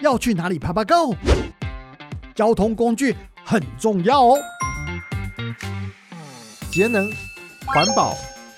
[0.00, 1.14] 要去哪里爬爬 Go？
[2.34, 4.38] 交通工具很重要哦。
[6.70, 7.10] 节能、
[7.66, 8.16] 环保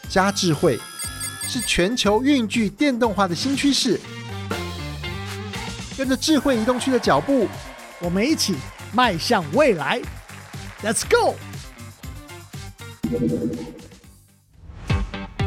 [0.08, 0.78] 加智慧，
[1.42, 3.98] 是全球运具电动化的新趋势。
[5.96, 7.48] 跟着智慧移动区的脚步，
[8.00, 8.54] 我们一起
[8.92, 10.00] 迈向未来。
[10.82, 11.34] Let's go！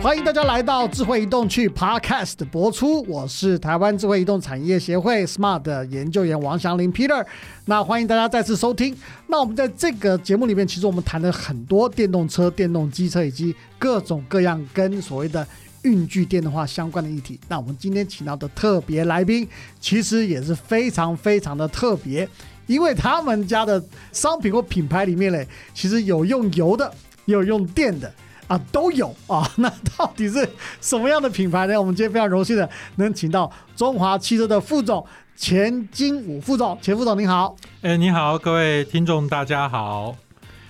[0.04, 7.26] 欢迎大家来到智慧移动去 Podcast 播出，我是台湾智慧移动产业协会 Smart 的研究员王祥林 Peter。
[7.68, 8.94] 那欢迎大家再次收听。
[9.28, 15.48] 那我们在这个节目里面，其实我们谈了很多电动车、电动机车以及各种各样跟所谓的
[15.84, 17.40] 运具电动化相关的议题。
[17.48, 19.48] 那我们今天请到的特别来宾，
[19.80, 22.28] 其实也是非常非常的特别，
[22.68, 26.94] 因为他们家的商品或品牌里面嘞，其实有用油的，
[27.24, 28.14] 也有用电的。
[28.48, 29.50] 啊，都有啊！
[29.58, 30.48] 那到底是
[30.82, 31.80] 什么样的品牌呢？
[31.80, 37.56] 我们今天非常荣幸的能请到中华汽车的副总钱金武副总，钱副总您好。
[37.82, 40.16] 哎，你好，各位听众大家好。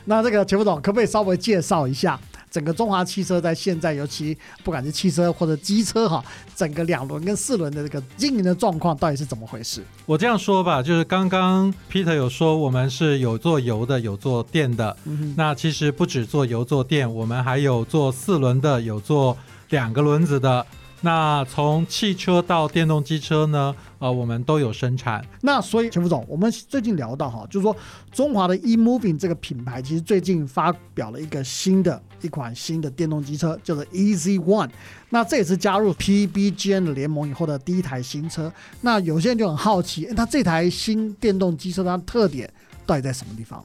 [0.05, 2.19] 那这个钱副总可不可以稍微介绍一下？
[2.53, 6.23] 整个中华汽车在现在，尤其不管是汽车或者机车哈，
[6.55, 9.83] 整个两轮跟四轮的这个经营的状况到底是怎么回事？
[10.05, 14.95] 我这样说吧，就是刚刚 Peter 有说我们是有做油的，有做电的。
[15.35, 19.35] 那其实不止做油做电，我们还有做四轮的，有做
[19.69, 20.63] 两个轮子的。
[21.05, 23.75] 那从汽车到电动机车呢？
[23.99, 25.21] 呃，我们都有生产。
[25.41, 27.75] 那所以钱副总，我们最近聊到哈，就是说
[28.13, 34.69] 中华的 eMoving 这个品牌，其实最近发表了一个新的一款新的电动机车，叫做 Easy One。
[35.09, 38.49] 那这也是加入 PBGN 的联盟以后的第一台新车。
[38.79, 42.49] 那有些人就很好奇，它这台新电动机车它的特点
[42.85, 43.61] 到底在什么地方？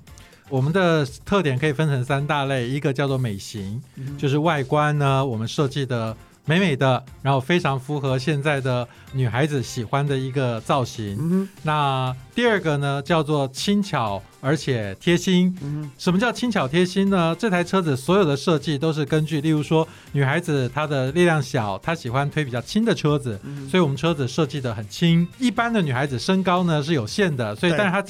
[0.48, 3.80] 我们的特点可以分成三大类，一个叫做美型，
[4.16, 6.16] 就是外观呢，我们设计的。
[6.48, 11.46] 美美的，然后非常符合现在的女孩子喜欢的一个造型。
[11.62, 15.54] 那第二个呢，叫做轻巧而且贴心。
[15.98, 17.36] 什么叫轻巧贴心呢？
[17.38, 23.38] 这台车子所有的设计都是根据，例如说女孩子她的力量小，她喜欢推比较轻的车子，
[23.70, 25.28] 所以我们车子设计的很轻。
[25.38, 28.04] 一般的女孩子身高呢是有限的，所以但是她。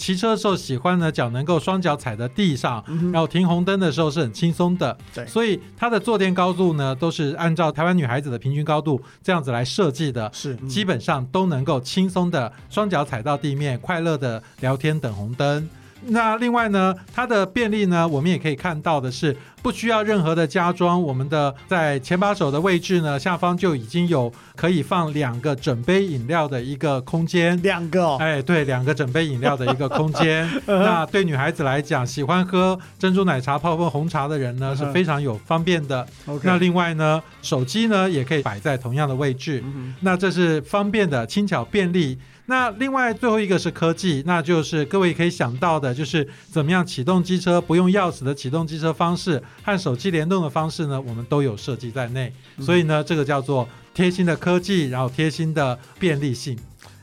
[0.00, 4.96] 骑车的时候喜欢呢，脚能够双脚踩在地上，然后停红灯的时候是很轻松的。
[5.14, 10.30] 对，所以它的坐垫高度呢，都是按照台湾女孩子的平均高度这样子来设计的。
[10.32, 15.68] 是，基本上都能够轻松的双脚踩到地面，快乐的聊天等红灯。
[16.06, 19.36] 那另外呢，它的便利呢，我们也可以看到的是。
[19.62, 27.60] 不需要任何的加装，我们的在前把手的位置呢，下方就已经有可以放两个整杯饮料的一个空间。
[27.62, 30.48] 两个，哎，对，两个整杯饮料的一个空间。
[30.64, 36.06] 那对女孩子来讲，喜欢喝珍珠奶茶、泡泡红茶的人呢，是非常有方便的。
[36.42, 39.62] 那另外呢，手机呢也可以摆在同样的位置。
[40.00, 42.18] 那这是方便的、轻巧便利。
[42.50, 49.40] 那另外最后一个是科技，那就是各位可以想到的，就是怎么样启动机车不用钥匙的启动机车方式。
[49.62, 56.58] 和手机联动的方式呢，我们都有设计在内，所以呢，这个叫做贴心的科技，然后贴心的便利性。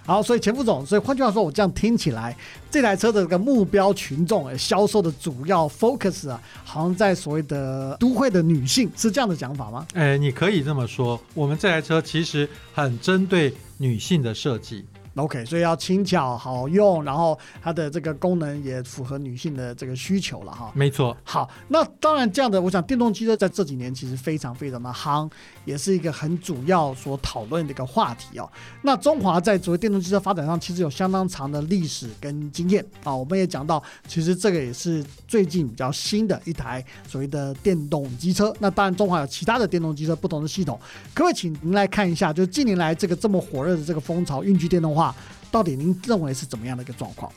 [0.05, 2.35] 好，所以钱副总，所以换句话说，我这样听起来，
[2.69, 9.87] 这台车的这个目标群众，销售的主要 focus 啊，好像在所谓的都会的女性，是这样的讲法吗？
[9.93, 14.85] 哎，你可以这么说，我们这台车其实很针对女性的设计。
[15.17, 20.71] OK，所以要轻巧好用，然后它的这个功能也符合女性的这个需求了哈。
[20.75, 21.15] 没错。
[21.23, 25.29] 好，那当然这样的，我想电动机车在这几年其实非常非常的夯，
[25.65, 28.47] 也是一个很主要所讨论的一个话题哦。
[28.83, 33.15] 那中华在作为电动机车发展上其实有相当长的历史跟经验啊。
[33.15, 38.53] 我们也讲到，其实这个也是最近比较新的一台所谓的电动机车。
[38.59, 40.79] 那当然中华有其他的电动机车不同的系统，
[41.15, 45.06] 可不可以请您来看一下，就是近年来这个这么火热的这个风潮，运具电动化。
[45.51, 47.31] 到底您认为是怎么样的一个状况？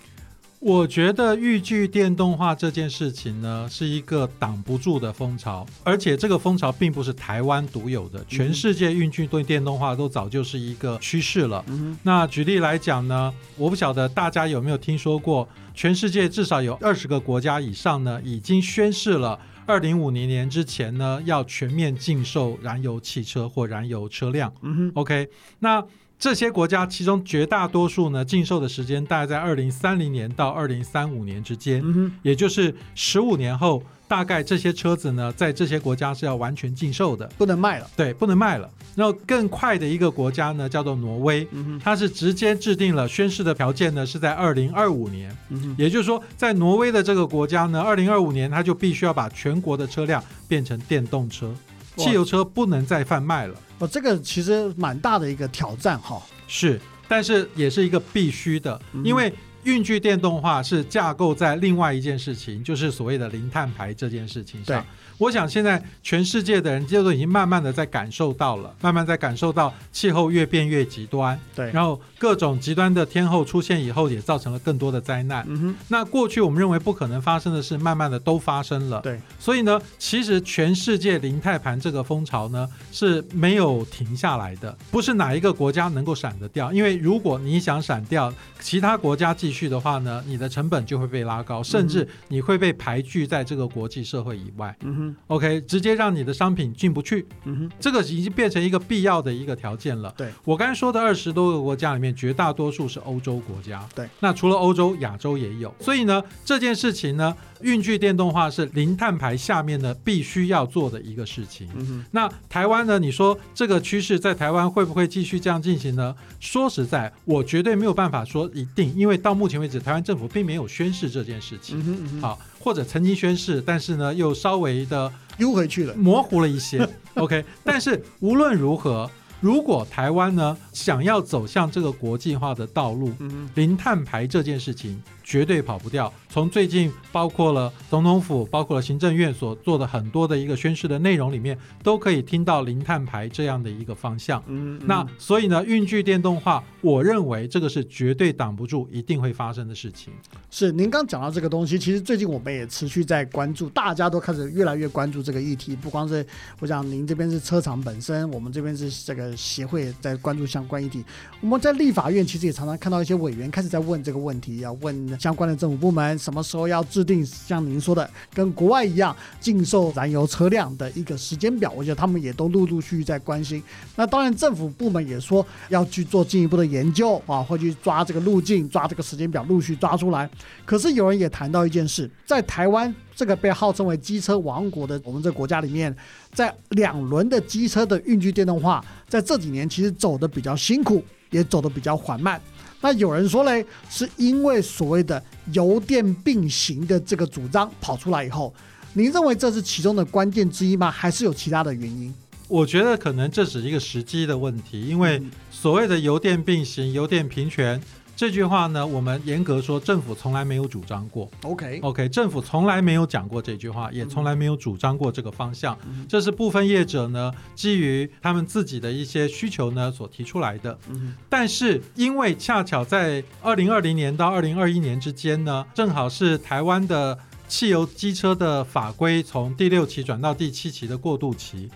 [0.59, 11.65] 我觉得豫剧电动化这件事情呢，是一个挡不住的风潮，而且这个风潮并不是台湾独有的，全世界运具对电动化都早就是一个趋势了。
[12.03, 24.53] 那举例来讲呢，我不晓得大家有没有听说过，全世界至少有二十个国家以上呢，已经宣誓了，二零五零年之前呢，要全面禁售燃油汽车或燃油车辆。
[24.61, 25.31] 嗯哼，OK，
[25.61, 25.83] 那。
[26.21, 31.83] 这些国家其中绝大多数呢，禁售的时间大概在二零三零年到二零三五年之间，
[32.21, 37.91] 也就是十五年后，大概这些车子呢，在这些国家是要完全禁售的，不能卖了。
[37.97, 38.69] 对，不能卖了。
[38.95, 41.49] 然后更快的一个国家呢，叫做挪威，
[41.83, 45.35] 它是直接制定了宣誓的条件呢，是在二零二五年。
[45.79, 51.51] 也就是说，在挪威的这个国家呢，二零二五年它就必须要把全国的车辆变成电动车，
[51.97, 53.55] 汽油车不能再贩卖了。
[53.79, 56.21] 哦，这个其实蛮大的一个挑战哈。
[56.47, 59.33] 是，但是也是一个必须的，嗯因为
[59.65, 64.87] 运具电动化是架构在另外一件事情，就是所谓的零碳排这件事情上对。
[65.21, 75.45] 我想现在全世界的人就都已经慢慢的在感受到了，慢慢在感受到气候越变越极端，对，然后各种极端的天候出现以后，也造成了更多的灾难。
[75.47, 79.03] 嗯哼，那过去我们认为不可能发生的事，慢慢的都发生了。
[79.03, 86.73] 对，所以呢，其实全世界零碳盘这个风潮呢是没有停下来的，不是哪一个国家能够闪得掉。
[86.73, 94.75] 因为如果你想闪掉，其他国家继续的话呢，你的成本就会被拉高，甚至你会被排拒在这个国际社会以外。
[94.81, 100.13] 嗯哼，OK，直接让你的商品进不去，嗯哼，这个已经变成一个必要的一个条件了。
[100.17, 103.87] 对我刚才说的二十多个国家里面，绝大多数是欧洲国家。
[103.95, 105.75] 对，那除了欧洲，亚洲也有。
[105.81, 111.69] 所以呢，这件事情呢，运具电动化是零碳排下面呢必须要做的一个事情。
[111.75, 112.99] 嗯哼，那台湾呢？
[112.99, 116.15] 你说这个趋势在台湾会不会继续这样进行呢？
[116.39, 121.79] 说实在，我绝对没有办法说一定，因为到目前为止，台湾政府并没有宣示这件事情。
[121.79, 125.95] 嗯哼，嗯哼，好，或者曾经宣誓，但是呢，又稍微的悠回去了。
[125.95, 126.87] 模糊了一些。
[127.17, 129.11] OK，但是无论如何，
[129.41, 136.13] 如果台湾呢想要走向这个国际化的道路，嗯，零碳排这件事情绝对跑不掉。
[136.29, 144.43] 从最近包括了总统府、包括了行政院所做的很多的一个宣示的内容里面，都可以听到零碳排这样的一个方向。
[144.49, 150.13] 嗯哼，那所以呢，运具电动化，我认为这个是绝对挡不住，一定会发生的事情。
[150.51, 155.77] 是您刚讲到这个东西，其实最近我们也持续在关注，大家都开始越来越关注这个议题。
[155.77, 156.27] 不光是
[156.59, 161.05] 我想您这边是车厂本身，我们这边是这个协会在关注相关议题。
[161.41, 171.71] 我们在立法院其实也常常看到一些委员开始在问这个问题，要问相关的政府部门什么时候要制定像您说的跟国外一样禁售燃油车辆的一个时间表。
[171.77, 173.63] 我觉得他们也都陆陆续续在关心。
[173.97, 180.29] 那当然，政府部门也说要去做进一步的研究啊，会去抓这个路径，抓这个时间表，陆续抓出来。
[180.65, 185.95] 可是有人也谈到一件事，在台湾这个被号称为机车王国的我们这个国家里面，
[186.33, 192.41] 在两轮的机车的运具电动化，在这几年其实走的比较辛苦，也走得比较缓慢。
[192.81, 195.23] 那有人说嘞，是因为所谓的
[195.53, 198.53] 油电并行的这个主张跑出来以后，
[198.95, 200.91] 您认为这是其中的关键之一吗？
[200.91, 202.13] 还是有其他的原因？
[202.49, 207.81] 我觉得可能这只是一个时机的问题，因为嗯所谓的油电并行、油电平权
[208.21, 211.27] 这句话呢，我们严格说，政府从来没有主张过。
[211.41, 215.75] OK，OK，政府从来没有讲过这句话，也从来没有主张过这个方向。
[215.87, 220.79] 嗯这是部分业者呢基于他们自己的一些需求呢所提出来的。
[220.91, 227.19] 嗯但是因为恰巧在二零二零年到二零二一年之间呢，正好是台湾的
[227.49, 231.71] 汽油机车的法规从第六期转到第七期的过渡期。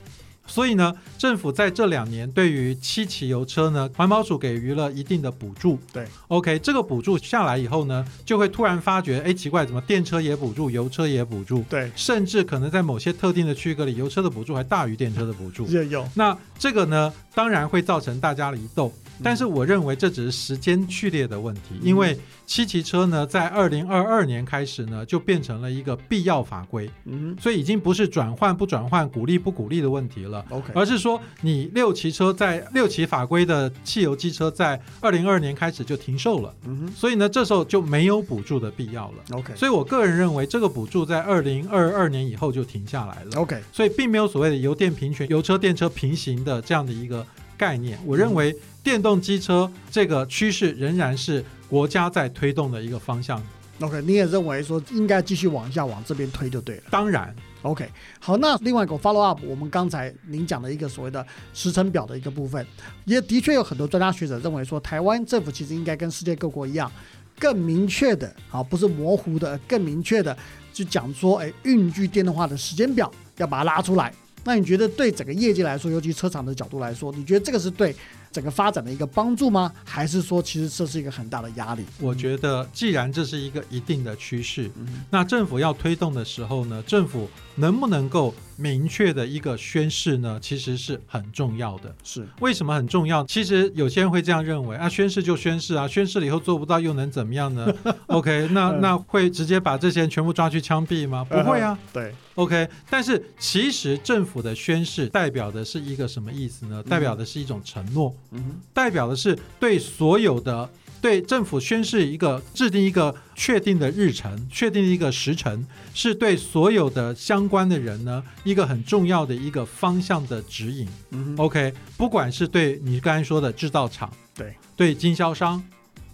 [0.47, 5.79] 所以呢，政府在这两年对于七期油车呢，环保署给予了一定的补助。
[5.93, 15.67] 对，OK，这个补助下来以后呢，就会突然发觉，哎，奇怪，怎么电车也补助，油车也补助，对，甚至可能在某些特定的区隔里，油车的补助还大于电车的补助。
[15.67, 30.45] 也有，那这个呢，当然会造成大家的疑窦，但是我认为这只是时间序列的问题，因为七骑车呢，在二零二二年开始呢，就变成了一个必要法规，嗯所以已经不是转换不转换、鼓励不鼓励的问题了。
[30.51, 39.25] ，OK，而是说，你六骑车在六骑法规的汽油机车在二零二二年开始就停售了，嗯所以呢，这时候就没有补助的必要了。
[39.33, 43.31] ，OK，所以我个人认为，这个补助在二零二二年以后就停下来了。
[43.37, 47.99] OK，所以并没有所谓的油电平权、油车电车平行的这样的一个概念。
[48.05, 53.43] 我认为电动机车这个趋势仍然是国家在推动的一个方向。
[53.81, 56.83] OK，你也认为说应该继续往下往这边推就对了。
[56.91, 57.85] 当然，OK，
[58.21, 62.65] 好，那另外一个 follow up，我们刚才您讲的一个所谓的时程表的一个部分，
[63.05, 66.91] 也的确有很多专家学者认为说，台湾政府其实应该跟世界各国一样，
[67.37, 70.37] 更明确的，啊，不是模糊的，更明确的，
[70.73, 74.15] 就讲说，哎，运具电动化的时间表要把它拉出来。
[74.45, 77.95] 那你觉得对整个业界来说，尤其车厂的角度来说，你觉得这个是对
[78.31, 79.73] 整个发展的一个帮助吗？
[79.85, 81.85] 还是说其实这是一个很大的压力？
[82.01, 91.95] 我觉得既然这是一个一定的趋势，嗯那政府要推动的时候呢，政府能不能够明确的一个宣誓呢，其实是很重要的。
[92.03, 93.25] 是，为什么很重要？
[93.25, 97.73] 其实有些人会这样认为啊，宣誓就宣誓啊，宣誓了以后做不到又能怎么样呢？
[98.09, 101.25] OK，那嗯那会直接把这些人全部抓去枪毙吗？
[101.29, 101.79] 不会啊。
[101.93, 106.83] 对，OK，但是其实政府的宣誓代表的是一个什么意思呢？
[106.83, 110.69] 代表的是一种承诺，嗯，代表的是对所有的
[111.05, 120.89] 对政府宣示一个制定一个确定的日程，确定一个时程，是对所有的相关的人呢一个很重要的一个方向的指引。
[121.11, 125.63] 嗯 OK，不管是对你刚才说的制造厂，对对经销商，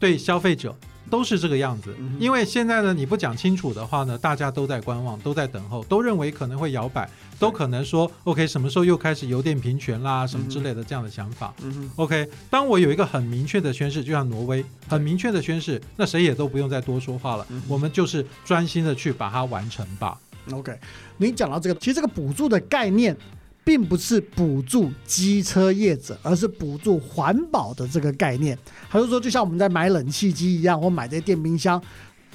[0.01, 0.77] 对消费者。
[1.11, 1.95] 都是这个样子。
[2.19, 11.53] 因为现在呢，你不讲清楚的话呢，大家都在观望，都在等候，都认为可能会摇摆，都可能说 OK，什么时候又开始油电平权啦，什么之类的这样的想法。
[11.97, 20.19] OK，当我有一个很明确的宣誓，就像挪威很明确的宣誓，那谁也都不用再多说话了，我们就是专心的去把它完成吧。
[20.53, 20.75] OK，
[21.19, 23.17] 您讲到这个，其实这个补助的概念，
[23.65, 28.59] 并不是补助机车业者，而是补助环保的这个概念。
[28.89, 31.81] 还是说，就像我们在买冷气机一样，或买这些电冰箱，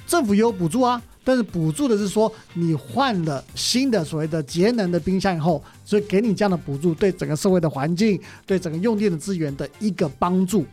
[0.06, 10.64] 政府也有补助啊，但是补助的是说你换了新的所谓的节能的冰箱以后，所以给你这样的补助，对整个社会的环境、对整个用电的资源的一个帮助。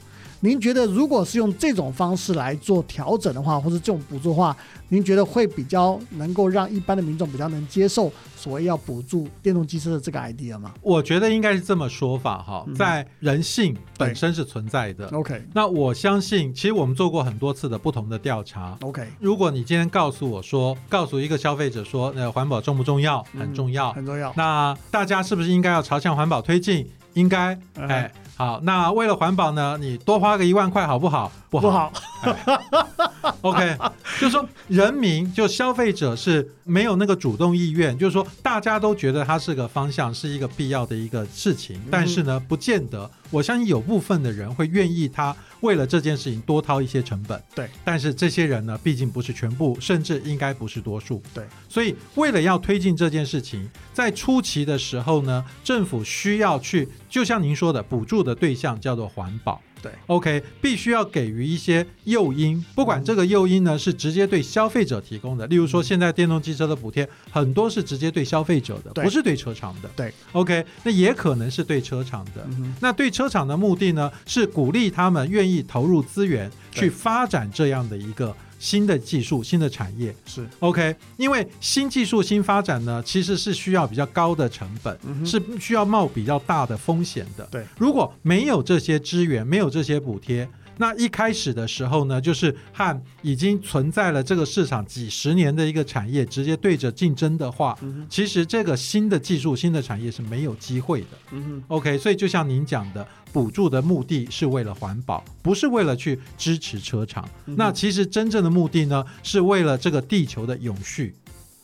[0.44, 4.56] 您觉得，如果是用这种方式来做调整的话，或者这种补助的话，
[4.90, 15.08] 您觉得会比较能够让一般的民众比较能接受所谓要补助电动机车的这个 idea 吗我觉得应该是这么说法哈嗯，在人性本身是存在的。
[15.14, 18.78] ？OK 那我相信，其实我们做过很多次的不同的调查。
[18.82, 23.26] OK，如果你今天告诉我说，告诉一个消费者说，呃环保重不重要？
[23.32, 23.94] 嗯很重要。
[23.94, 24.34] 很重要。
[24.36, 26.86] 那大家是不是应该要朝向环保推进？
[27.14, 28.60] 应该，嗯哎，好。
[28.64, 31.32] 那为了环保呢，你多花个一万块好不好？
[31.60, 31.94] 不不好。
[32.22, 33.78] 好， OK，
[34.20, 43.10] 就是说人民就消费者是没有那个主动意愿，就是说大家都觉得它是个方向，是一个必要的一个事情，但是呢，不见得。
[43.30, 47.68] 我相信有部分的人会愿意他为了这件事情多掏一些成本，对。
[47.84, 51.44] 但是这些人呢，毕竟不是全部，甚至应该不是多数，对。
[51.68, 59.60] 所以为了要推进这件事情，在初期的时候呢，政府需要去，就像您说的，补助的对象叫做环保。
[59.84, 69.90] 对，OK，必须要给予一些诱因，不管这个诱因呢是直接对消费者提供的，例如说现在电动汽车的补贴很多是直接对消费者的，不是对车厂的。
[69.96, 72.48] 对，OK，那也可能是对车厂的。
[72.52, 78.34] 嗯那对车厂的目的呢，是鼓励他们愿意投入资源去发展这样的一个
[78.64, 80.16] 新的技术、新的产业。
[80.26, 87.46] 是 OK，因为新技术新发展呢，其实是需要比较高的成本，嗯是需要冒比较大的风险的。
[87.52, 90.48] 对，如果没有这些资源，没有这些补贴。
[90.78, 101.08] 那一开始的时候呢，就是和已经存在了这个市场几十年的一个产业直接对着竞争的话，嗯其实这个新的技术、新的产业是没有机会的。
[101.32, 107.28] 嗯 OK，所以就像您讲的，补助的目的是为了环保，不是为了去支持车厂。
[107.48, 111.16] 嗯那其实真正的目的呢，是为了这个地球的永续。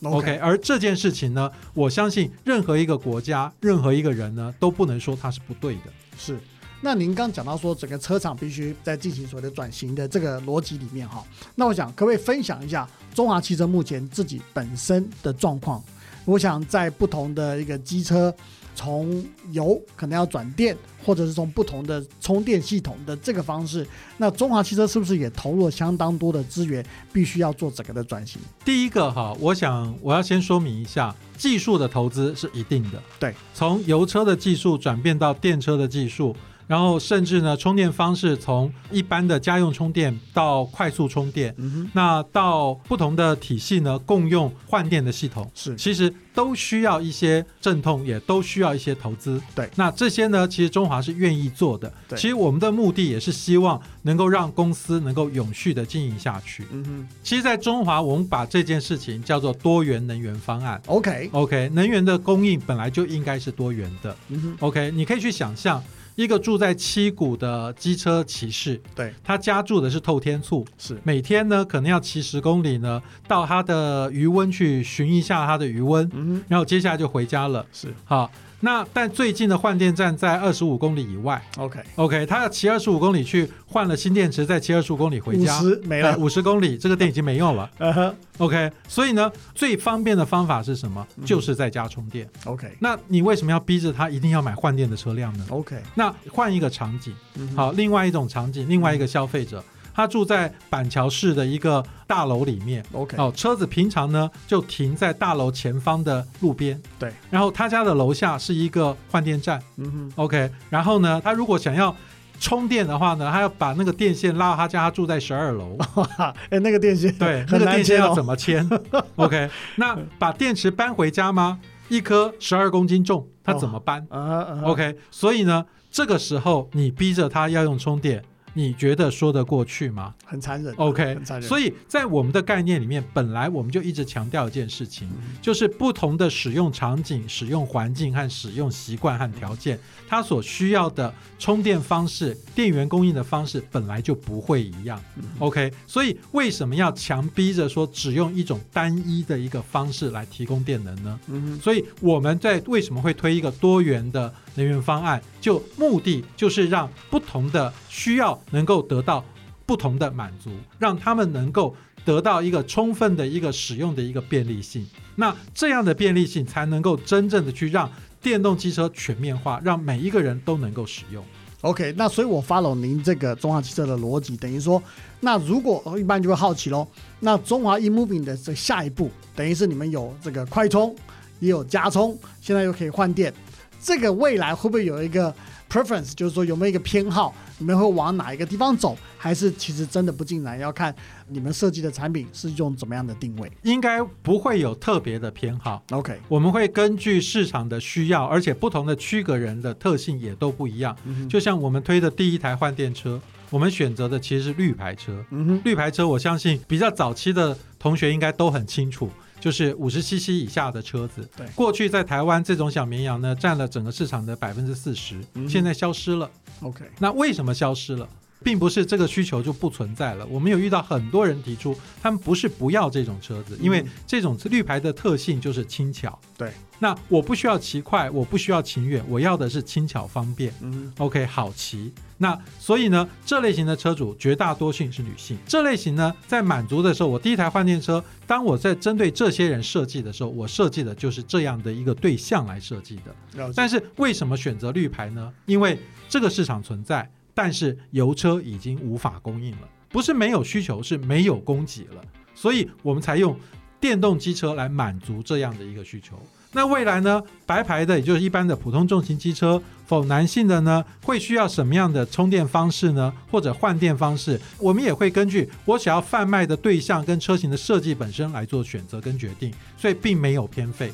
[0.02, 5.82] OK，而这件事情呢，我相信任何一个国家、任何一个人呢，都不能说它是不对的。
[6.18, 6.40] 是。
[6.82, 11.22] 那您刚讲到说，整个车厂必须在进行所谓的转型的这个逻辑里面哈，
[11.54, 15.84] 那我想可不可以分享一下中华汽车目前自己本身的状况？
[16.24, 18.34] 我想在不同的一个机车，
[18.80, 19.22] 从
[19.52, 20.74] 油可能要转电，
[21.06, 26.82] 或者是从不同的充电系统的这个方式，那中华汽车是不是也投入了相当多的资源，
[27.12, 28.42] 必须要做整个的转型？
[28.64, 33.04] 第一个哈，我想我要先说明一下，技术的投资是一定的。
[33.20, 36.34] 对，从油车的技术转变到电车的技术，
[36.70, 45.50] 然后甚至呢，充电方式从一般的家用充电到快速充电，嗯，那到不同的体系呢，共用换电的系统。
[45.56, 49.42] 是其实都需要一些阵痛，也都需要一些投资。
[49.56, 51.92] 对那这些呢，其实中华是愿意做的。
[52.08, 56.68] 对其实我们的目的也是希望能够让公司能够永续的经营下去。
[56.70, 60.80] 嗯哼其实，在中华，我们把这件事情叫做多元能源方案。
[60.86, 64.16] ，OK，OK，能源的供应本来就应该是多元的。
[64.28, 65.84] 嗯哼，OK，你可以去想象
[66.20, 71.00] 一个住在七股的机车骑士，对，他家住的是透天厝，是。
[71.02, 77.66] 每天呢可能要骑十公里呢，到他的余温去寻一下他的余温，嗯，然后接下来就回家了。
[77.72, 77.88] 是。
[78.04, 78.30] 好，
[78.62, 81.42] 那但最近的换电站在二十五公里以外。
[81.58, 87.70] OK，OK，他要骑二十五公里去换了新电池，再骑二十五公里回五家，十没了，五十公里，这个电已经没用了。
[87.80, 91.06] 呃呵 OK，所以呢，最方便的方法是什么？
[91.18, 92.28] 嗯就是在家充电。
[92.46, 99.64] ，OK，那你为什么要逼着他一定要买换电的车辆呢？OK，那换一个场景，嗯好，另外一种场景，另外一个消费者，
[100.00, 102.82] 他住在板桥市的一个大楼里面。
[102.94, 109.62] ，OK，哦，车子平常呢就停在大楼前方的路边，对，然然后他家的楼下是一个换电站。
[109.78, 111.96] 嗯哼，，OK，然后呢，他如果想要
[112.38, 118.70] 充电的话呢，他要把那个电线拉到他家，他住在十二楼，哇， 哎，那个电线对，那个电线要怎么牵？
[119.16, 121.60] OK，那把电池搬回家吗？
[121.88, 124.06] 一颗十二公斤重，他怎么搬？
[124.10, 124.62] 啊啊。
[124.66, 128.22] OK，所以呢，这个时候你逼着他要用充电，
[128.60, 130.76] 你觉得说得过去吗很残忍。
[130.76, 131.48] ？OK，很残忍。
[131.48, 135.10] 所以在我们的概念里面，本来我们就一直强调一件事情，
[135.42, 145.02] 就是不同的使用场景、使用环境和使用习惯和条件，它所需要的充电方式、电源供应的方式本来就不会一样。
[145.40, 151.20] OK，所以为什么要强逼着说只用一种单一的一个方式来提供电能呢？
[151.28, 159.24] 嗯，所以我们在为什么会推一个多元的能源方案，就目的就是让不同的需要能够得到
[159.66, 164.86] 不同的满足，让他们能够得到一个充分的一个使用的一个便利性。
[165.16, 167.92] 那这样的便利性才能够真正的去让
[168.22, 171.24] 电动汽车全面化，让每一个人都能够使用。
[171.62, 174.82] OK，那所以我 follow 您这个中华汽车的逻辑，等于说，
[175.20, 176.88] 那如果一般就会好奇喽，
[177.20, 180.96] 那中华 eMoving 的这下一步，等于是你们有这个快充，
[181.42, 183.34] 也有加充，现在又可以换电，
[183.82, 185.34] 这个未来会不会有一个
[185.70, 190.94] preference，就是说有没有一个偏好，你们会往哪一个地方走，还是其实真的不尽然，要看
[191.28, 195.84] 你们设计的产品是用怎么样的定位应该不会有特别的偏好。
[195.92, 200.96] ？OK，我们会根据市场的需要，而且不同的区隔人的特性也都不一样。
[201.06, 203.20] 嗯，就像我们推的第一台换电车，
[203.50, 205.24] 我们选择的其实是绿牌车。
[205.64, 209.10] 绿牌车，我相信比较早期的同学应该都很清楚，
[209.40, 211.28] 就是五十 CC 以下的车子。
[211.36, 216.30] 对过去在台湾这种小绵羊呢，占了整个市场的百分之四十嗯，现在消失了。
[216.62, 218.08] OK，那为什么消失了？
[218.44, 220.26] 并不是这个需求就不存在了。
[220.28, 226.18] 我们有遇到很多人提出，他们不是不要这种车子，因为嗯这种绿牌的特性就是轻巧。
[226.38, 230.54] 对，那我不需要骑快，我不需要骑远，我要的是轻巧方便。
[230.62, 231.92] 嗯，OK，好骑。
[232.22, 235.38] 那所以呢，这类型的车主绝大多数是女性。
[235.46, 243.52] 这类型呢，在满足的时候，我第一台换电车，当我在针对这些人设计的时候，我设计的就是这样的一个对象来设计的。
[243.56, 245.32] 但是为什么选择绿牌呢？
[245.46, 245.80] 因为
[246.10, 247.10] 这个市场存在，
[247.42, 252.04] 但是油车已经无法供应了，不是没有需求，是没有供给了，
[252.36, 253.34] 所以我们才用
[253.80, 256.20] 电动机车来满足这样的一个需求。
[256.52, 257.24] 那未来呢？
[257.46, 263.14] 白牌的，也就是一般的普通重型机车，否男性的呢，会需要什么样的充电方式呢？
[263.32, 264.38] 或者换电方式？
[264.58, 270.92] 我们也会根据我想要贩卖的对象跟车型的设计本身来做选择跟决定，所以并没有偏废。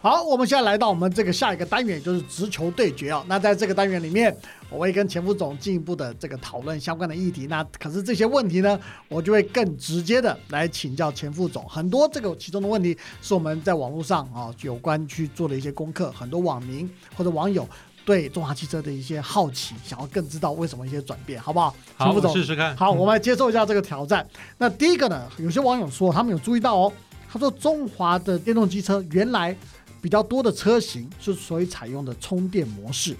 [0.00, 3.24] 好，我们现在来到我们这个下一个单元，就是直球对决啊。
[3.26, 4.34] 那在这个单元里面，
[4.70, 7.48] 我会跟前副总进一步的这个讨论相关的议题。
[7.48, 11.68] 那可是这些问题呢，我就会更直接的来请教前副总。
[11.68, 17.68] 很多这个其中的问题是我们在网络上啊有关去做的一些功课，很多网民或者网友
[18.04, 21.74] 对中华汽车的一些好奇，想要更知道为什么一些转变，好不好？
[21.96, 22.76] 好，前副总试试看。
[22.76, 24.24] 好，嗯我们来接受一下这个挑战。
[24.58, 26.92] 那第一个呢，有些网友说他们有注意到哦，
[27.28, 29.56] 他说中华的电动机车原来
[30.08, 33.14] 比较多的车型是所以采用的充电模式，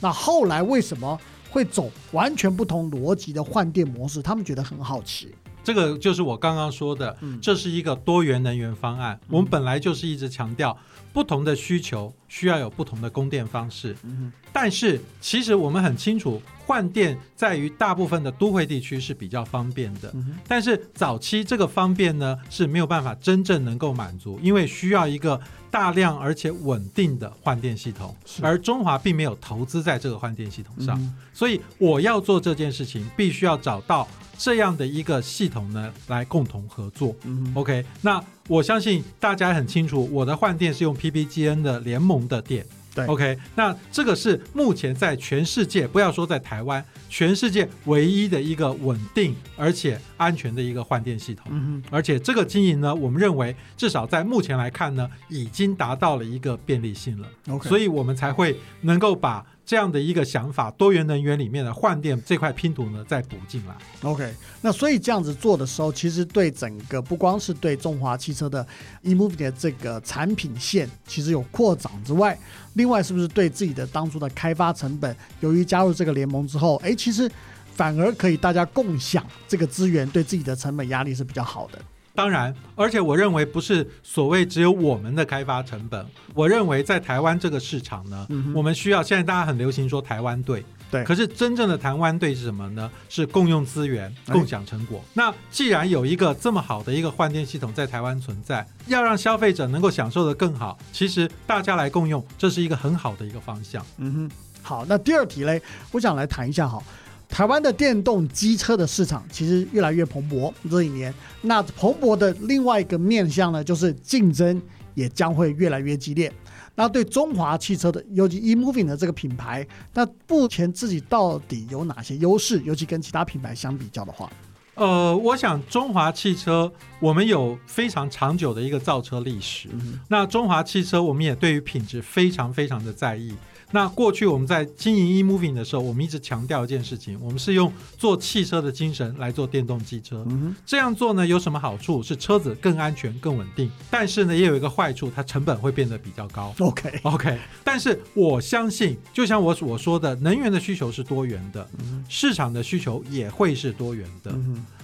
[0.00, 1.16] 那后来为什么
[1.48, 4.20] 会走完全不同逻辑的换电模式？
[4.20, 5.32] 他们觉得很好奇。
[5.62, 9.20] 这个就是我刚刚说的，嗯这是一个多元能源方案。
[9.28, 10.76] 我们本来就是一直强调，
[11.12, 13.94] 不同的需求需要有不同的供电方式。
[14.04, 20.10] 嗯但是其实我们很清楚，换电在于大部分的都会地区是比较方便的。
[20.14, 25.38] 嗯但是早期这个方便呢是没有办法真正能够满足，因为需要一个
[25.70, 30.98] 大量而且稳定的换电系统，是而中华并没有投资在这个换电系统上。
[30.98, 37.16] 嗯所以我要做这件事情，必须要找到这样的一个系统呢，来共同合作。
[37.24, 42.64] 嗯 OK，那我相信大家很清楚，我的换电是用 PPGN 的联盟的店。
[42.94, 51.46] 对，OK，那这个是目前在全世界，不要说在台湾，全世界唯一的一个稳定而且安全的一个换电系统。
[51.50, 57.26] 嗯而且这个经营呢，我们认为至少在目前来看呢，已经达到了一个便利性了。
[57.48, 63.74] ，OK，所以我们才会能够把这样的一个想法，多元能源里面的换电这块拼图呢，再补进来。
[64.02, 68.66] OK，那所以这样子做的时候，其实对整个不光是对中华汽车的
[69.04, 72.38] eMove 的这个产品线，其实有扩展之外，
[72.74, 77.30] 另外是不是对自己的当初的开发成本，由于加入这个联盟之后，哎，其实
[77.74, 81.80] 反而可以大家共享这个资源，对自己的成本压力是比较好的。
[82.14, 92.90] 当然，而且我认为不是所谓只有我们的开发成本，我认为在台湾这个市场呢，嗯我们需要现在大家很流行说台湾队，对可是真正的台湾队是什么呢？
[93.08, 95.02] 是共用资源、哎共享成果。
[95.14, 103.84] 那既然有一个这么好的一个换电系统在台湾存在，要让消费者能够享受的更好，其实大家来共用，这是一个很好的一个方向。
[103.96, 104.30] 嗯哼，
[104.62, 106.82] 好，那第二题嘞，我想来谈一下哈。
[107.32, 114.60] 台湾的电动机车的市场其实越来越蓬勃，这一年，那蓬勃的另外一个面向呢，就是竞争
[114.92, 116.30] 也将会越来越激烈。
[116.74, 122.60] 那对中华汽车的，尤其 eMoving 的这个品牌，那目前自己到底有哪些优势？
[122.66, 124.30] 尤其跟其他品牌相比较的话，
[124.74, 129.70] 呃，我想中华汽车我们有非常长久的一个造车历史。
[130.08, 133.34] 那中华汽车我们也对于品质非常非常的在意。
[133.72, 140.24] 那过去我们在经营 eMoving 的时候，我们一直强调一件事情，我们是用做汽车的精神来做电动机车。
[140.64, 142.02] 这样做呢有什么好处？
[142.02, 143.70] 是车子更安全、更稳定。
[143.90, 146.54] 但是呢，也有一个坏处，它成本会变得比较高。
[146.58, 151.66] OK OK，但是我相信，就像我所说的，能源的需求是多元的，
[152.08, 154.32] 市场的需求也会是多元的。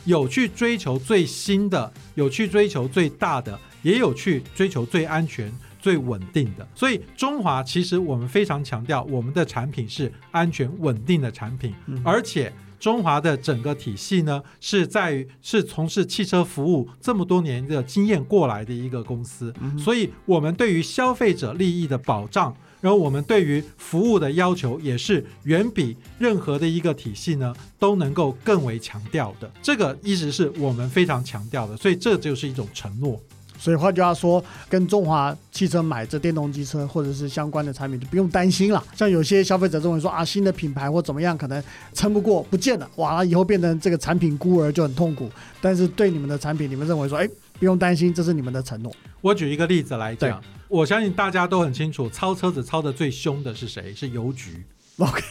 [0.04, 5.52] 有去追求最新的，有去追求最大的，也有去追求最安全。
[5.78, 33.20] 最稳定的，所以中华其实我们非常强调，我们的产品是安全稳定的产品，而且中华的整个体系呢，是在于是从事汽车服务这么多年的经验过来的一个公司，所以我们对于消费者利益的保障，然后我们对于服务的要求也是远比任何的一个体系呢都能够更为强调的，这个一直是我们非常强调的，所以这就是一种承诺。
[33.58, 38.82] 所以换句话说，跟中华汽车买这电动机车或者是相关的产品就不用担心了。
[38.94, 45.28] 像有些消费者认为说啊，新的品牌或怎么样可能撑不过，不见了，哇，以后变成这个产品孤儿就很痛苦。
[45.60, 48.92] 但是对你们的产品，你们认为说，哎，不用担心，这是你们的承诺。
[49.20, 53.92] 我举一个例子来讲，我相信大家都很清楚，超车子超的最凶的是谁？
[53.94, 54.62] 是邮局。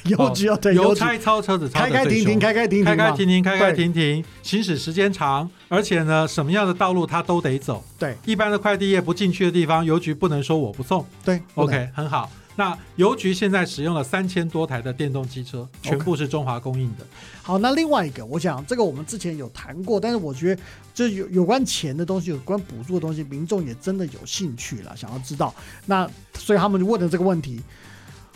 [0.06, 7.84] 邮局要对邮差超车子，开开停停，开开停停，开开停停，开开停停，行驶时间长，而且呢，什么样的道路他都得走。
[7.99, 11.06] 对，一般的快递业不进去的地方，邮局不能说我不送。
[11.25, 12.30] 对，OK，很好。
[12.56, 17.06] 那邮局现在使用了三千多台的电动机车，全部是中华供应的。
[17.43, 25.53] 好，那另外一个，我想这个我们之前有谈过，但是我觉得这有有关钱的东西，有关补助的东西，民众也真的有兴趣了，想要知道。
[25.86, 27.62] 那所以他们就问了这个问题。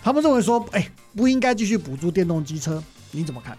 [0.03, 3.57] 他们认为说，哎，不应该继续补助电动机车，你怎么看？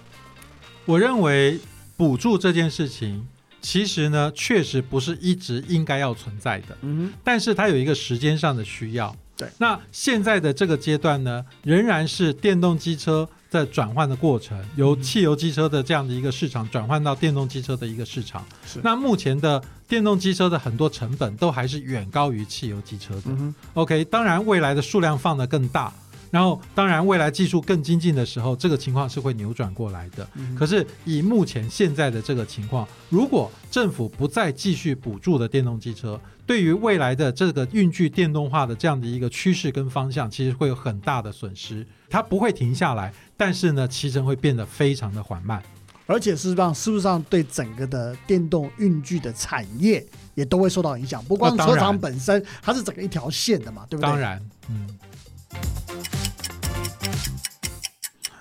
[0.85, 1.61] 我认为
[1.96, 3.24] 补助这件事情，
[3.61, 6.76] 其实呢，确实不是一直应该要存在的。
[6.81, 9.14] 嗯，但是它有一个时间上的需要。
[9.37, 18.44] 对，那现在的这个阶段呢，仍然是电动机车在转换的过程，由汽油机车的这样的一个市场转换到电动机车的一个市场。
[18.66, 23.55] 是，那目前的电动机车的很多成本都还是远高于汽油机车的。
[23.74, 25.92] OK，当然未来的数量放得更大。
[26.33, 30.27] 然后，当然，未来技术更精进的时候，这个情况是会扭转过来的。
[30.59, 41.87] 可是，以目前现在的这个情况，如果政府不再继续补助的电动机车，对于未来的这个运具电动化的这样的一个趋势跟方向，其实会有很大的损失。
[42.09, 45.62] 它不会停下来，但是呢，骑乘会变得非常的缓慢，
[46.07, 50.03] 而且事实上，事实上对整个的电动运具的产业
[50.35, 51.23] 也都会受到影响。
[51.27, 54.11] 不光车厂本身，它是整个一条线的嘛，对不对？
[54.11, 54.88] 当然，嗯。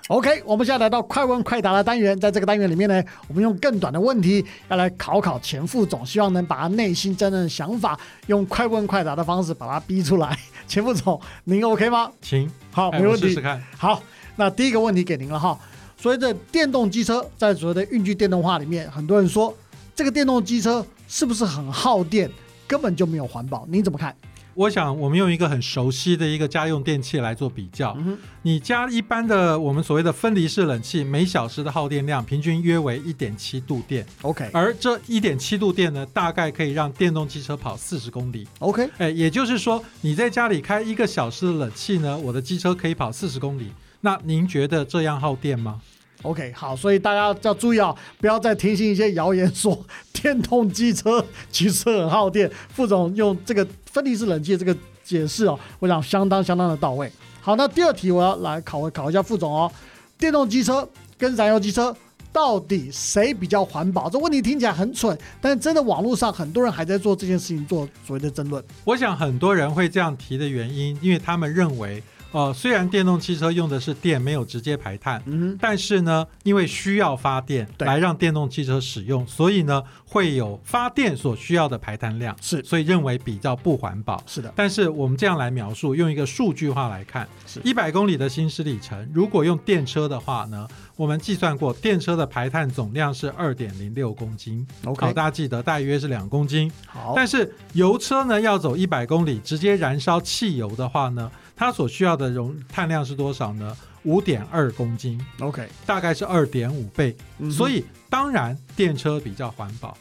[0.08, 10.36] OK，我们现在来到快问快答的单元，在这个单元里面呢，我们用更短的问题要来考考钱副总，希望能把他内心真正的想法用快问快答的方式把它逼出来。
[10.66, 12.10] 钱副总，您 OK 吗？
[12.20, 13.28] 行，好，没问题。
[13.28, 13.62] 试试看。
[13.78, 14.02] 好，
[14.36, 15.58] 那第一个问题给您了哈。
[15.96, 19.56] 所以，这电动机车，在所谓的运具电动化里面，很多人说
[19.94, 22.28] 这个电动机车是不是很耗电，
[22.66, 23.64] 根本就没有环保？
[23.68, 24.14] 您怎么看？
[24.54, 27.96] 我想，我们用一个很熟悉的一个家用电器来做比较。
[28.42, 34.04] 你家一般的我们所谓的分离式冷气，每小时的耗电量平均约为一点七度电。
[34.22, 38.46] OK，而这一点七度电呢，大概可以让电动汽车跑四十公里。
[38.58, 43.72] OK，哎，也就是说，你在家里开一个小时的冷气呢，我的机车可以跑四十公里。
[44.00, 45.80] 那您觉得这样耗电吗
[46.22, 52.50] ？OK，好，所以大家要注意啊，不要再听信一些谣言说电动机车其实很耗电。
[52.70, 57.10] 副总用这个分离式冷气这个解释哦，我想相当相当的到位。
[57.40, 59.70] 好，那第二题我要来考考一下副总哦，
[60.16, 61.94] 电动机车跟燃油机车
[62.32, 64.08] 到底谁比较环保？
[64.08, 68.62] 这问题听起来很蠢，但真的网络上很多人还在做这件事情，做所谓的争论。
[68.84, 72.02] 我想很多人会这样提的原因，因为他们认为。
[72.32, 84.22] 哦，虽然电动汽车用的是电，没有直接排碳，嗯，但是呢，因为需要发电来让电动汽车使用，所以呢，会有发电所需要的排碳量，是，所以认为比较不环保。
[84.26, 90.66] 是的，但是我们这样来描述，用一个数据化来看，是一百公里的行驶里程，如果用电车的话呢，
[90.96, 94.66] 我们计算过，电车的排碳总量是二点零六公斤。
[94.86, 96.72] OK，好，大家记得大约是两公斤。
[96.86, 101.30] 好，但是油车呢，要走一百公里，直接燃烧汽油的话呢？
[101.56, 103.76] 它所需要的容碳量是多少呢？
[104.04, 107.16] 五点二公斤，OK，大概是二点五倍。
[107.50, 109.96] 所以当然电车比较环保。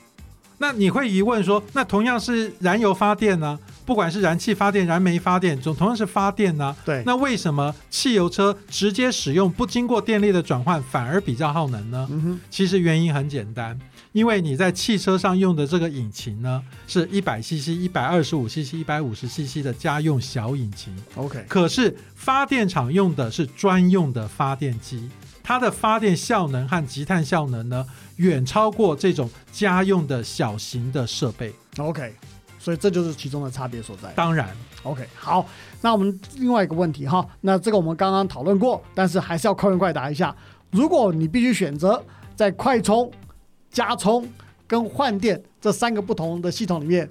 [0.57, 3.59] 那你会疑问说，那同样是燃油发电呢？
[3.83, 6.75] 不管是燃气发电、燃煤发电，总同样是发电呢？
[6.85, 12.07] 对，那为什么汽油车直接使用不经过电力的转换反而比较耗能呢？
[12.51, 13.77] 其实原因很简单，
[14.13, 25.09] 因为你在汽车上用的这个引擎呢，是一百 CC、一百二十五 CC、一百五十 CC 的家用小引擎，OK，可是发电厂用的是专用的发电机，
[25.41, 27.85] 它的发电效能和积碳效能呢，
[28.17, 31.53] 远超过这种家用的小型的设备。
[31.77, 32.13] OK，
[32.59, 34.11] 所以这就是其中的差别所在。
[34.13, 34.49] 当然
[34.83, 35.47] ，OK，好，
[35.79, 40.35] 那我们另外一个问题哈，那这个我们刚刚讨论过，但是还是要快问快答一下。
[40.69, 42.03] 如果你必须选择
[42.35, 43.09] 在快充、
[43.71, 44.27] 加充
[44.67, 47.09] 跟换电这三个不同的系统里面，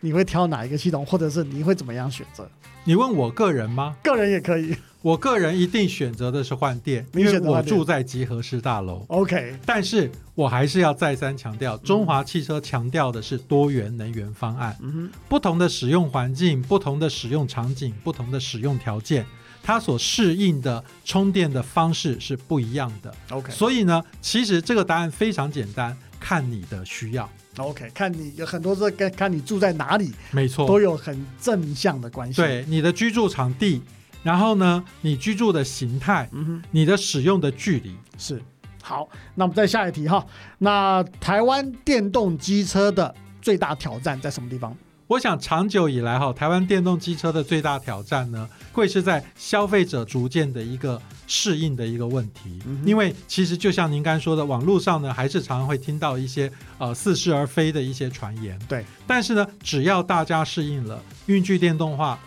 [0.00, 2.48] 你会挑哪一个系统，或者是你会怎么样选择？
[2.84, 3.96] 你问我个人吗？
[4.02, 4.76] 个人也可以。
[5.02, 9.04] 我个人一定选择的是换电，因为我住在集合式大楼。
[9.08, 14.76] OK，但是我还是要再三强调，中华汽车强调的是多元能源方案。
[14.80, 19.26] 嗯不同的使用环境、不同的使用场景、不同的使用条件，
[19.62, 23.14] 它所适应的充电的方式是不一样的。
[23.30, 27.30] ，OK 所以呢，其实这个答案非常简单，看你的需要。
[27.58, 33.82] OK，看你有很多是跟看你住在哪里没错，都有很正向的关系。，对你的居住场地，
[34.22, 36.62] 然后呢，你居住的形态，嗯哼。
[36.70, 37.94] 你的使用的距离。
[38.16, 38.42] 是，
[38.82, 40.26] 好，那我们再下一题哈。
[40.58, 44.74] 那台湾电动机车的最大挑战在什么地方？
[45.12, 52.58] 我想长久以来哈，台湾电动机车的最大挑战呢，会是在消费者逐渐的一个适应的一个问题。
[52.64, 58.58] 嗯因为其实就像您刚才说的，网络上呢还是常常会听到一些呃似是而非的一些传言。
[58.66, 62.18] 对，但是呢，只要大家适应了运具电动化、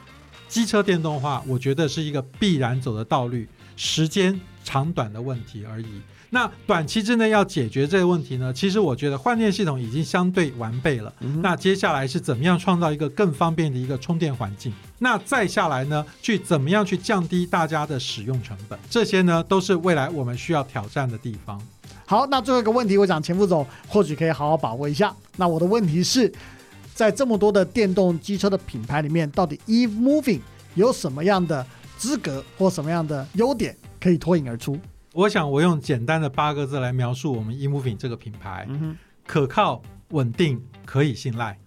[0.47, 3.43] 机车电动化，我觉得是一个必然走的道路，
[3.75, 5.87] 时间长短的问题而已。
[6.35, 11.13] 那短期之内要解决这个问题呢，其实我觉得换电系统已经相对完备了。
[11.21, 14.73] 嗯那接下来是怎么样创造一个更方便的一个充电环境？
[14.99, 18.77] 那再下来呢，去怎么样去降低大家的使用成本？
[18.89, 21.57] 这些呢，都是未来我们需要挑战的地方。
[22.05, 25.15] 好，那最后一个问题，我想钱副总或许可以好好把握一下。
[25.37, 26.29] 那我的问题是，
[26.93, 30.41] 在这么多的电动机车的品牌里面，到底 Eve Moving
[30.73, 31.65] 有什么样的
[31.97, 34.77] 资格或什么样的优点可以脱颖而出？
[35.15, 41.57] 我想我用简单的八个字来描述我们 eMoving 这个品牌：嗯，可靠、稳定、可以信赖。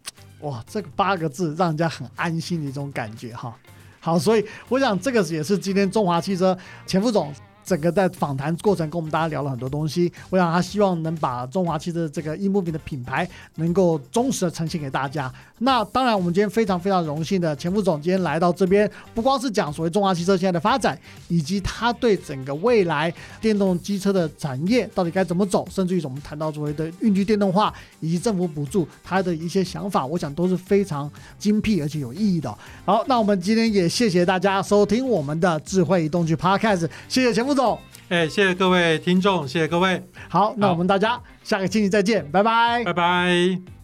[0.40, 3.56] 哇，这个八个字让人家很安心的一种感觉哈。
[4.00, 6.56] 好，所以我想这个也是今天中华汽车
[6.86, 7.32] 前副总
[7.68, 10.10] 整个在访谈过程跟我们大家聊了很多东西。
[10.30, 15.30] 我想他希望能把中华汽车这个 eMoving 的品牌能够忠实的呈现给大家。
[15.58, 32.48] 那当然，我们今天非常非常荣幸的前副总今天来到这边，不光是讲所谓中华汽车现在的发展，以及他对整个未来电动机车的产业到底该怎么走，甚至于我们谈到所谓的运具电动化以及政府补助，他的一些想法，我想都是非常精辟而且有意义的。
[32.84, 37.76] 好，那我们今天也谢谢大家收听我们的智慧移动区 Podcast，谢谢钱副总总。
[38.08, 43.77] 哎，谢谢各位听众，谢谢各位，好，那我们大家下个星期再见，拜拜拜拜。